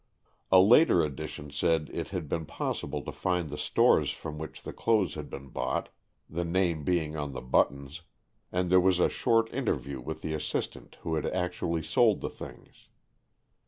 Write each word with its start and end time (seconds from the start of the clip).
A 0.51 0.59
later 0.59 1.03
edition 1.03 1.51
said 1.51 1.91
it 1.93 2.07
had 2.07 2.27
been 2.27 2.47
possible 2.47 3.03
to 3.03 3.11
find 3.11 3.51
the 3.51 3.55
stores 3.59 4.09
from 4.09 4.39
which 4.39 4.63
the 4.63 4.73
clothes 4.73 5.13
had 5.13 5.29
been 5.29 5.49
bought, 5.49 5.89
the 6.27 6.43
name 6.43 6.83
being 6.83 7.15
on 7.15 7.33
the 7.33 7.39
buttons, 7.41 8.01
and 8.51 8.71
there 8.71 8.79
was 8.81 8.97
a 8.97 9.09
short 9.09 9.53
interview 9.53 10.01
with 10.01 10.21
the 10.23 10.33
assistant 10.33 10.97
who 11.01 11.13
had 11.13 11.27
actually 11.27 11.83
sold 11.83 12.21
the 12.21 12.31
things. 12.31 12.87